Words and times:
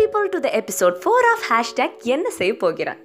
People 0.00 0.28
to 0.30 0.40
the 0.40 0.50
episode 0.50 0.92
four 1.04 1.26
of 1.34 1.66
hashtag 1.66 2.02
என்ன 2.02 2.30
செய்ய 2.30 2.56
போகிறேன் 2.56 2.96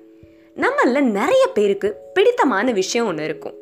நம்மள 0.55 0.99
நிறைய 0.99 1.47
பேருக்கு 1.53 1.95
பிடித்தமான 2.13 2.71
விஷயம் 2.71 3.07
ஒன்று 3.07 3.23
இருக்கும். 3.23 3.53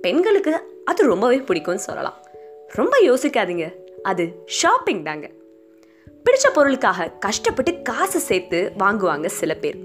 பெண்களுக்கு 0.00 0.80
அது 0.84 1.06
ரொம்பவே 1.06 1.36
பிடிக்கும்னு 1.36 1.74
சொல்லலாம். 1.74 2.24
ரொம்ப 2.66 2.98
யோசிக்காதீங்க. 3.00 3.72
அது 4.02 4.42
ஷாப்பிங் 4.46 5.04
தாங்க. 5.04 5.30
பிடிச்ச 6.06 6.52
பொருளுக்காக 6.52 7.18
கஷ்டப்பட்டு 7.18 7.82
காசு 7.82 8.20
சேர்த்து 8.20 8.72
வாங்குவாங்க 8.78 9.26
சில 9.26 9.54
பேர். 9.54 9.76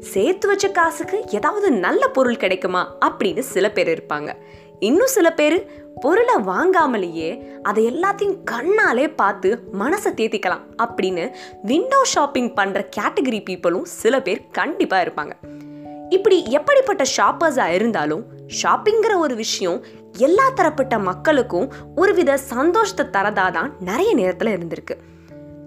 சேர்த்து 0.00 0.48
வச்ச 0.48 0.68
காசுக்கு 0.68 1.24
ஏதாவது 1.30 1.70
நல்ல 1.70 2.08
பொருள் 2.08 2.36
கிடைக்குமா 2.36 2.98
அப்படின்னு 3.00 3.38
சில 3.38 3.70
பேர் 3.70 3.88
இருப்பாங்க. 3.88 4.34
இன்னும் 4.80 5.06
சில 5.06 5.32
பேர் 5.32 5.84
பொருளை 6.00 6.34
வாங்காமலேயே 6.34 7.42
அதை 7.62 7.90
எல்லாத்தையும் 7.90 8.38
கண்ணாலே 8.50 9.14
பார்த்து 9.16 9.68
மனசை 9.78 10.10
தேத்திக்கலாம் 10.14 10.60
அப்படின்னு 10.82 11.30
விண்டோ 11.62 12.04
ஷாப்பிங் 12.04 12.54
பண்ணுற 12.54 12.86
கேட்டகரி 12.96 13.40
பீப்புளும் 13.50 13.82
சில 13.82 14.22
பேர் 14.22 14.46
கண்டிப்பாக 14.50 15.04
இருப்பாங்க. 15.04 15.30
இப்படி 16.08 16.44
எப்படிப்பட்ட 16.50 17.04
ஷாப்பர்ஸாக 17.16 17.68
இருந்தாலும் 17.68 18.24
ஷாப்பிங்கிற 18.62 19.18
ஒரு 19.18 19.34
விஷயம் 19.34 19.84
எல்லா 20.12 20.50
தரப்பட்ட 20.54 20.98
மக்களுக்கும் 20.98 21.72
ஒருவித 21.96 22.36
சந்தோஷத்தை 22.36 23.22
தரதா 23.22 23.50
தான் 23.50 23.72
நிறைய 23.80 24.14
நேரத்தில் 24.14 24.58
இருந்திருக்கு. 24.58 24.96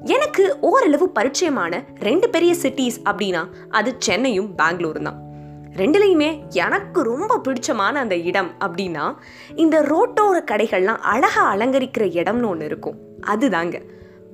எனக்கு 0.03 0.58
ஓரளவு 0.59 1.12
பரிச்சயமான 1.20 1.84
ரெண்டு 2.00 2.30
பெரிய 2.30 2.53
சிட்டிஸ் 2.62 3.00
அப்படின்னா 3.05 3.45
அது 3.70 3.95
சென்னையும் 4.08 4.50
பெங்களூரும் 4.55 5.03
தான் 5.03 5.29
ரெண்டுலேயுமே 5.76 6.48
எனக்கு 6.48 7.04
ரொம்ப 7.04 7.41
பிடிச்சமான 7.44 7.94
அந்த 8.04 8.16
இடம் 8.16 8.52
அப்படின்னா 8.59 9.16
இந்த 9.55 9.82
ரோட்டோர 9.82 10.52
கடைகள்லாம் 10.52 11.02
அழகாக 11.14 11.50
அலங்கரிக்கிற 11.55 12.05
இடம்னு 12.20 12.48
ஒன்று 12.48 12.66
இருக்கும். 12.66 12.98
அதுதாங்க. 13.28 13.82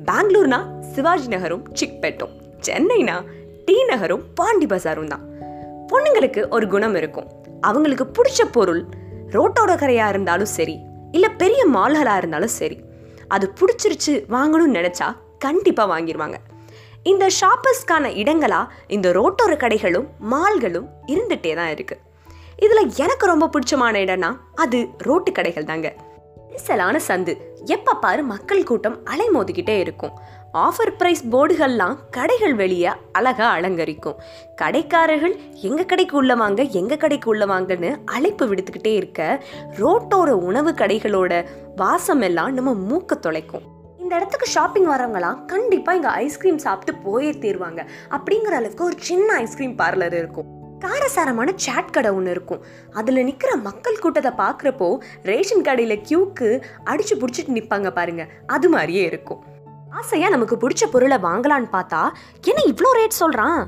பெங்களூர்னா 0.05 0.79
சிவாஜி 0.79 1.27
நகரும் 1.27 1.63
சிக்பேட்டும். 1.73 2.33
சென்னைனா 2.65 3.23
டி 3.65 3.85
நகரும் 3.85 4.23
பாண்டி 4.35 4.65
பசாரும் 4.65 5.07
தான். 5.07 5.23
பொண்ணுங்களுக்கு 5.87 6.49
ஒரு 6.49 6.67
குணம் 6.67 6.95
இருக்கும். 6.95 7.27
அவங்களுக்கு 7.61 8.11
பிடிச்ச 8.11 8.45
பொருள் 8.51 8.85
ரோட்டோட 9.31 9.77
கரையாக 9.77 10.09
இருந்தாலும் 10.09 10.45
சரி 10.45 10.79
இல்லை 11.11 11.29
பெரிய 11.29 11.67
மால்களாக 11.67 12.17
இருந்தாலும் 12.17 12.47
சரி 12.47 12.79
அது 13.27 13.53
பிடிச்சிருச்சு 13.59 14.13
வாங்கணும்னு 14.29 14.77
நினச்சா 14.79 15.15
கண்டிப்பாக 15.39 15.99
வாங்கிடுவாங்க 15.99 16.35
இந்த 17.11 17.25
ஷாப்பர்ஸ்க்கான 17.39 18.05
இடங்களாக 18.21 18.71
இந்த 18.95 19.07
ரோட்டோர 19.17 19.53
கடைகளும் 19.63 20.07
மால்களும் 20.31 20.87
இருந்துகிட்டே 21.13 21.51
தான் 21.59 21.71
இருக்குது 21.73 22.01
இதில் 22.65 22.91
எனக்கு 23.03 23.25
ரொம்ப 23.31 23.49
பிடிச்சமான 23.53 24.01
இடம்னா 24.05 24.29
அது 24.63 24.77
ரோட்டு 25.07 25.31
கடைகள் 25.37 25.67
தாங்க. 25.71 25.87
நெரிசலான 26.49 26.99
சந்து 27.07 27.33
எப்போ 27.75 27.93
பாரு 28.03 28.23
மக்கள் 28.31 28.65
கூட்டம் 28.69 28.97
அலைமோதிக்கிட்டே 29.13 29.75
இருக்கும். 29.83 30.15
ஆஃபர் 30.65 30.93
ப்ரைஸ் 30.99 31.23
போர்டுகள்லாம் 31.33 31.95
கடைகள் 32.17 32.55
வெளியே 32.61 32.91
அழகாக 33.19 33.49
அலங்கரிக்கும். 33.57 34.19
கடைக்காரர்கள் 34.61 35.35
எங்கள் 35.67 35.89
கடைக்கு 35.91 36.17
உள்ள 36.21 36.35
வாங்க 36.41 36.63
எங்கள் 36.81 37.01
கடைக்கு 37.03 37.29
உள்ள 37.33 37.45
வாங்கன்னு 37.53 37.91
அழைப்பு 38.15 38.47
விடுத்துக்கிட்டே 38.51 38.95
இருக்க 39.01 39.21
ரோட்டோர 39.83 40.31
உணவு 40.49 40.73
கடைகளோட 40.81 41.43
வாசம் 41.83 42.25
எல்லாம் 42.29 42.53
நம்ம 42.59 42.73
மூக்க 42.89 43.19
தொலைக்கும். 43.27 43.65
இந்த 44.05 44.17
இடத்துக்கு 44.17 44.47
ஷாப்பிங் 44.55 44.87
வரவங்களாம் 44.91 45.37
கண்டிப்பாக 45.51 45.97
இங்கே 45.97 46.09
ஐஸ்கிரீம் 46.23 46.59
சாப்பிட்டு 46.63 46.93
போயே 47.05 47.29
தீருவாங்க. 47.43 47.81
அப்படிங்கிற 48.15 48.53
அளவுக்கு 48.59 48.83
ஒரு 48.87 48.97
சின்ன 49.07 49.27
ஐஸ்கிரீம் 49.43 49.73
பார்லர் 49.79 50.15
இருக்கும். 50.19 50.49
காரசாரமான 50.83 51.49
சாட் 51.65 51.93
கடை 51.95 52.09
ஒன்று 52.17 52.33
இருக்கும். 52.35 52.61
அதில் 52.99 53.19
நிற்கிற 53.29 53.51
மக்கள் 53.67 53.97
கூட்டத்தை 54.03 54.31
பார்க்குறப்போ 54.41 54.89
ரேஷன் 55.29 55.63
கடையில் 55.67 55.95
கியூக்கு 56.09 56.49
அடிச்சு 56.91 57.15
பிடிச்சிட்டு 57.21 57.55
நிற்பாங்க 57.57 57.91
பாருங்க. 57.97 58.25
அது 58.55 58.69
மாதிரியே 58.75 59.05
இருக்கும். 59.11 59.39
ஆசையாக 60.01 60.33
நமக்கு 60.35 60.57
பிடிச்ச 60.65 60.89
பொருளை 60.95 61.17
வாங்கலான்னு 61.27 61.71
பார்த்தா 61.77 62.01
என்ன 62.51 62.65
இவ்வளோ 62.73 62.91
ரேட் 62.99 63.19
சொல்கிறான் 63.21 63.59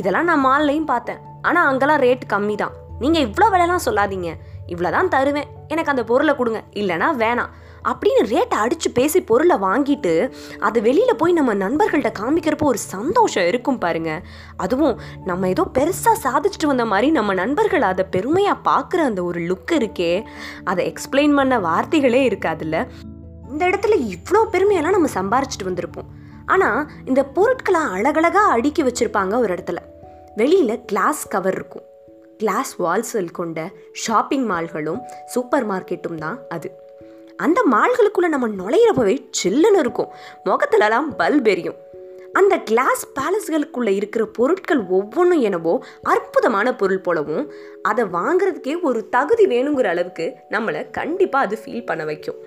இதெல்லாம் 0.00 0.28
நான் 0.32 0.44
மால்லையும் 0.48 0.90
பார்த்தேன். 0.92 1.22
ஆனால் 1.48 1.68
அங்கெல்லாம் 1.70 2.02
ரேட் 2.06 2.26
கம்மி 2.34 2.58
தான் 2.64 2.76
நீங்கள் 3.04 3.26
இவ்வளோ 3.28 3.48
விலைலாம் 3.54 3.86
சொல்லாதீங்க. 3.88 4.30
இவ்வளோ 4.74 4.92
தான் 4.98 5.10
தருவேன். 5.16 5.48
எனக்கு 5.72 5.92
அந்த 5.94 6.04
பொருளை 6.12 6.34
கொடுங்க. 6.38 6.62
இல்லைனா 6.82 7.10
வேணாம். 7.24 7.52
அப்படின்னு 7.88 8.22
ரேட்டை 8.34 8.58
அடித்து 8.64 8.90
பேசி 8.90 9.22
பொருளை 9.22 9.56
வாங்கிட்டு 9.56 10.32
அதை 10.58 10.82
வெளியில் 10.82 11.16
போய் 11.16 11.32
நம்ம 11.32 11.54
நண்பர்கள்ட்ட 11.54 12.12
காமிக்கிறப்போ 12.18 12.62
ஒரு 12.62 12.78
சந்தோஷம் 12.78 13.46
இருக்கும் 13.46 13.78
பாருங்க. 13.78 14.20
அதுவும் 14.56 15.00
நம்ம 15.24 15.48
ஏதோ 15.48 15.66
பெருசாக 15.74 16.22
சாதிச்சுட்டு 16.22 16.66
வந்த 16.66 16.84
மாதிரி 16.84 17.10
நம்ம 17.10 17.34
நண்பர்கள் 17.34 17.82
அதை 17.82 18.04
பெருமையாக 18.10 18.70
பார்க்குற 18.70 18.96
அந்த 18.96 19.24
ஒரு 19.24 19.40
லுக் 19.40 19.74
இருக்கே. 19.80 20.24
அதை 20.64 20.92
எக்ஸ்பிளைன் 20.92 21.34
பண்ண 21.34 21.58
வார்த்தைகளே 21.58 22.28
இருக்காதுல்ல. 22.28 22.86
இந்த 23.50 23.66
இடத்துல 23.66 24.14
இவ்வளோ 24.14 24.40
பெருமையெல்லாம் 24.52 24.96
நம்ம 24.96 25.08
சம்பாரிச்சிட்டு 25.14 25.64
வந்திருப்போம். 25.64 26.08
ஆனால் 26.46 26.90
இந்த 27.04 27.24
பொருட்களை 27.24 27.80
அழகழகாக 27.80 28.52
அடுக்கி 28.52 28.82
வச்சுருப்பாங்க 28.82 29.34
ஒரு 29.38 29.54
இடத்துல. 29.54 29.76
வெளியில் 30.36 30.84
கிளாஸ் 30.84 31.28
கவர் 31.28 31.54
இருக்கும். 31.54 31.82
கிளாஸ் 32.38 32.80
வால்ஸ்கள் 32.82 33.30
கொண்ட 33.30 33.70
ஷாப்பிங் 33.92 34.50
மால்களும் 34.50 35.00
சூப்பர் 35.26 35.68
மார்க்கெட்டும் 35.70 36.14
தான் 36.14 36.38
அது. 36.48 36.68
அந்த 37.44 37.60
மால்களுக்குள்ளே 37.72 38.28
நம்ம 38.28 38.48
நுழையிறப்பவே 38.60 39.14
சில்லுன்னு 39.38 39.78
இருக்கும். 39.78 40.10
முகத்துலலாம் 40.44 41.08
பல்ப் 41.18 41.48
எரியும். 41.48 41.78
அந்த 42.32 42.54
கிளாஸ் 42.58 43.02
பேலஸ்களுக்குள்ளே 43.16 43.94
இருக்கிற 43.94 44.24
பொருட்கள் 44.38 44.82
ஒவ்வொன்றும் 44.88 45.42
எனவோ 45.42 45.74
அற்புதமான 46.02 46.74
பொருள் 46.74 47.04
போலவும் 47.06 47.46
அதை 47.82 48.04
வாங்குறதுக்கே 48.16 48.74
ஒரு 48.82 49.08
தகுதி 49.08 49.46
வேணுங்கிற 49.46 49.88
அளவுக்கு 49.94 50.26
நம்மளை 50.50 50.82
கண்டிப்பாக 50.90 51.46
அது 51.46 51.58
ஃபீல் 51.64 51.86
பண்ண 51.86 52.04
வைக்கும். 52.04 52.38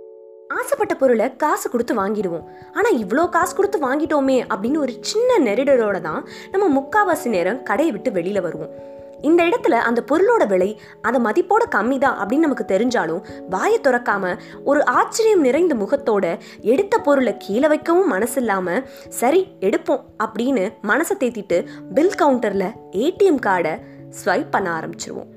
ஆசைப்பட்ட 0.60 0.96
பொருளை 0.96 1.28
காசு 1.36 1.68
கொடுத்து 1.70 1.94
வாங்கிடுவோம். 1.96 2.46
ஆனால் 2.74 2.98
இவ்வளோ 2.98 3.26
காசு 3.30 3.56
கொடுத்து 3.56 3.80
வாங்கிட்டோமே 3.80 4.38
அப்படின்னு 4.54 4.78
ஒரு 4.78 4.96
சின்ன 5.02 5.40
நெருடலோட 5.40 6.00
தான் 6.02 6.22
நம்ம 6.52 6.66
முக்காவாசி 6.78 7.30
நேரம் 7.36 7.64
கடையை 7.64 7.94
விட்டு 7.94 8.12
வெளியில் 8.12 8.42
வருவோம். 8.42 8.74
இந்த 9.22 9.44
இடத்துல 9.44 9.76
அந்த 9.90 10.04
பொருளோட 10.12 10.48
விலை 10.48 10.70
அந்த 11.02 11.18
மதிப்போட 11.20 11.64
கம்மி 11.76 11.98
தான் 11.98 12.18
அப்படின்னு 12.22 12.48
நமக்கு 12.48 12.66
தெரிஞ்சாலும் 12.74 13.24
வாயை 13.50 13.80
துறக்காம 13.84 14.34
ஒரு 14.64 14.86
ஆச்சரியம் 14.86 15.42
நிறைந்த 15.42 15.76
முகத்தோட 15.76 16.40
எடுத்த 16.62 17.00
பொருளை 17.00 17.38
கீழே 17.38 17.68
வைக்கவும் 17.68 18.08
மனசு 18.08 18.40
இல்லாம 18.40 18.78
சரி 19.10 19.42
எடுப்போம் 19.60 20.06
அப்படின்னு 20.24 20.66
மனசை 20.84 21.18
தேத்திட்டு 21.20 21.60
பில் 21.94 22.18
கவுண்டர்ல 22.24 22.68
ஏடிஎம் 23.04 23.44
கார்டை 23.48 23.76
ஸ்வைப் 24.24 24.52
பண்ண 24.52 24.68
ஆரம்பிச்சிருவோம். 24.80 25.30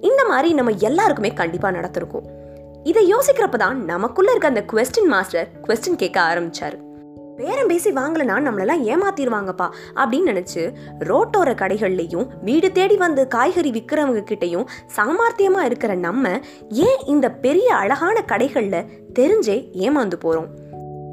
இந்த 0.00 0.24
மாதிரி 0.24 0.48
நம்ம 0.54 0.72
எல்லாருக்குமே 0.78 1.32
கண்டிப்பாக 1.32 1.76
நடத்திருக்கோம் 1.80 2.26
இதை 2.84 3.02
யோசிக்கிறப்ப 3.12 3.56
தான் 3.56 3.84
நமக்குள்ள 3.84 4.30
இருக்க 4.30 4.48
அந்த 4.48 4.64
கொஸ்டின் 4.72 5.12
மாஸ்டர் 5.14 5.48
கொஸ்டின் 5.68 5.96
கேட்க 5.96 6.18
ஆரம்பிச்சாரு. 6.20 6.76
பேரம் 7.36 7.66
பேசி 7.66 7.90
வாங்கலனா 7.90 8.36
நம்மளெல்லாம் 8.46 8.84
ஏமாத்திடுவாங்கப்பா 8.86 9.68
அப்படின்னு 9.94 10.30
நினச்சி 10.30 10.74
ரோட்டோர 10.98 11.50
கடைகள்லையும் 11.54 12.26
வீடு 12.44 12.72
தேடி 12.72 12.96
வந்து 12.96 13.28
காய்கறி 13.28 13.70
விற்கிறவங்க 13.70 14.22
கிட்டேயும் 14.30 14.68
சாமார்த்தியமாக 14.96 15.64
இருக்கிற 15.64 15.94
நம்ம 15.94 16.40
ஏன் 16.68 17.02
இந்த 17.06 17.30
பெரிய 17.30 17.76
அழகான 17.76 18.24
கடைகளில் 18.26 18.86
தெரிஞ்சே 19.14 19.58
ஏமாந்து 19.72 20.14
போகிறோம் 20.14 20.48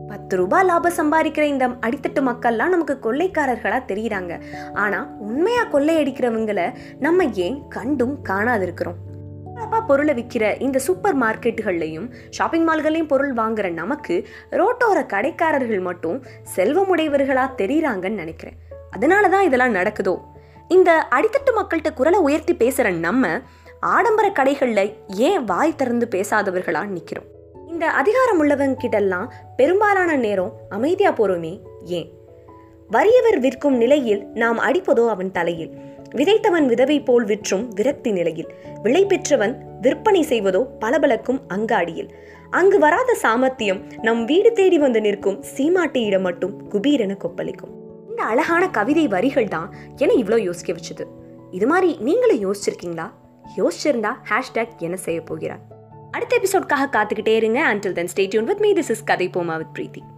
பத்து 0.08 0.36
ரூபாய் 0.38 0.66
லாபம் 0.66 0.98
சம்பாதிக்கிற 0.98 1.42
இந்த 1.42 1.68
அடித்தட்டு 1.68 2.22
மக்கள்லாம் 2.22 2.74
நமக்கு 2.76 3.00
கொள்ளைக்காரர்களாக 3.02 3.82
தெரியுறாங்க. 3.88 4.42
ஆனால் 4.74 5.18
உண்மையாக 5.20 5.80
கொள்ளையடிக்கிறவங்களை 5.80 6.74
நம்ம 7.00 7.24
ஏன் 7.24 7.62
கண்டும் 7.70 8.22
காணாது 8.22 8.64
இருக்கிறோம் 8.64 9.12
அப்பா 9.56 9.82
பொருளை 9.82 10.14
விற்கிற 10.14 10.62
இந்த 10.62 10.80
சூப்பர் 10.80 11.20
மார்க்கெட்டுகள்லையும் 11.20 12.12
ஷாப்பிங் 12.30 12.68
மால்களையும் 12.68 13.08
பொருள் 13.08 13.34
வாங்குற 13.34 13.72
நமக்கு 13.72 14.28
ரோட்டோர 14.52 15.06
கடைக்காரர்கள் 15.06 15.82
மட்டும் 15.82 16.24
செல்வமுடையவர்களாக 16.56 17.50
தெரியுறாங்கன்னு 17.58 18.22
நினைக்கிறேன். 18.24 18.56
அதனால 18.92 19.30
தான் 19.30 19.44
இதெல்லாம் 19.44 19.76
நடக்குதோ? 19.76 20.20
இந்த 20.68 21.08
அடித்தட்டு 21.12 21.52
மக்கள்கிட்ட 21.56 21.94
குரலை 21.94 22.20
உயர்த்தி 22.20 22.56
பேசுகிற 22.56 22.90
நம்ம 22.90 23.42
ஆடம்பர 23.80 24.30
கடைகளில் 24.30 24.94
ஏன் 25.08 25.44
வாய் 25.44 25.76
திறந்து 25.76 26.08
பேசாதவர்களாக 26.12 26.86
நிற்கிறோம் 26.86 27.26
இந்த 27.68 27.90
அதிகாரம் 27.90 28.44
உள்ளவங்க 28.44 28.76
கிட்டெல்லாம் 28.84 29.28
பெரும்பாலான 29.56 30.16
நேரம் 30.16 30.54
அமைதியாக 30.70 31.28
போகிறோமே 31.28 31.60
ஏன்? 31.84 32.10
வறியவர் 32.90 33.40
விற்கும் 33.40 33.78
நிலையில் 33.78 34.26
நாம் 34.34 34.60
அடிப்பதோ 34.60 35.08
அவன் 35.08 35.32
தலையில்? 35.32 35.78
விதைத்தவன் 36.16 36.66
விதவை 36.66 37.00
போல் 37.00 37.26
விற்றும் 37.26 37.68
விரக்தி 37.68 38.12
நிலையில். 38.12 38.54
விளை 38.84 39.06
பெற்றவன் 39.06 39.54
விற்பனை 39.82 40.22
செய்வதோ 40.22 40.68
பளபளக்கும் 40.80 41.42
அங்காடியில். 41.50 42.10
அங்கு 42.50 42.80
வராத 42.80 43.14
சாமர்த்தியம் 43.14 43.84
நம் 44.02 44.26
வீடு 44.26 44.52
தேடி 44.52 44.78
வந்து 44.78 45.02
நிற்கும் 45.02 45.44
சீமாட்டியிடம் 45.58 46.22
மட்டும் 46.22 46.70
குபீரென 46.72 47.18
கொப்பளிக்கும். 47.18 47.74
இந்த 48.10 48.24
அழகான 48.24 48.70
கவிதை 48.70 49.08
வரிகள் 49.08 49.48
தான் 49.48 49.76
என 49.96 50.14
இவ்வளோ 50.14 50.40
யோசிக்க 50.40 50.74
வச்சுது. 50.74 51.06
இது 51.52 51.68
மாதிரி 51.68 51.98
நீங்களும் 52.00 52.42
யோசிச்சிருக்கீங்களா? 52.46 53.10
யோசிச்சிருந்தா 53.58 54.14
ஹேஷ்டேக் 54.30 54.78
என்ன 54.78 54.96
செய்ய 54.96 55.22
போகிறார். 55.22 55.60
அடுத்த 56.12 56.40
எபிசோட்காக 56.42 56.88
காத்துக்கிட்டே 56.92 57.36
இருங்க. 57.36 57.76
Until 57.76 57.92
then 57.92 58.10
stay tuned 58.16 58.44
with 58.44 58.60
me 58.60 58.74
this 58.74 58.90
is 58.90 59.04
கதை 59.04 59.30
போமா 59.34 59.58
வித் 59.58 59.80
பிரீத்தி 59.80 60.13